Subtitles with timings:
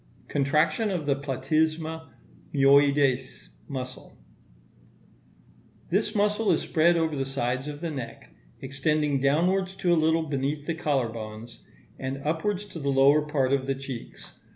[0.27, 2.09] Contraction of the platysma
[2.55, 9.93] myoides muscle.—This muscle is spread over the sides of the neck, extending downwards to a
[9.93, 11.59] little beneath the collar bones,
[11.99, 14.31] and upwards to the lower part of the cheeks.